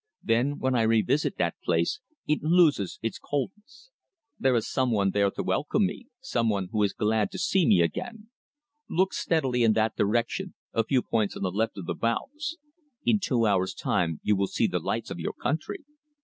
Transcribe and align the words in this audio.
Then, 0.23 0.57
when 0.57 0.73
I 0.73 0.81
revisit 0.81 1.37
that 1.37 1.61
place, 1.63 1.99
it 2.25 2.41
loses 2.41 2.97
its 3.03 3.19
coldness. 3.19 3.91
There 4.39 4.55
is 4.55 4.67
some 4.67 4.89
one 4.89 5.11
there 5.11 5.29
to 5.29 5.43
welcome 5.43 5.85
me, 5.85 6.07
some 6.19 6.49
one 6.49 6.69
who 6.71 6.81
is 6.81 6.91
glad 6.93 7.29
to 7.33 7.37
see 7.37 7.67
me 7.67 7.81
again. 7.81 8.31
Look 8.89 9.13
steadily 9.13 9.61
in 9.61 9.73
that 9.73 9.95
direction, 9.97 10.55
a 10.73 10.83
few 10.83 11.03
points 11.03 11.35
to 11.35 11.39
the 11.39 11.51
left 11.51 11.77
of 11.77 11.85
the 11.85 11.93
bows. 11.93 12.57
In 13.05 13.19
two 13.19 13.45
hours' 13.45 13.75
time 13.75 14.19
you 14.23 14.35
will 14.35 14.47
see 14.47 14.65
the 14.65 14.79
lights 14.79 15.11
of 15.11 15.19
your 15.19 15.33
country. 15.33 15.85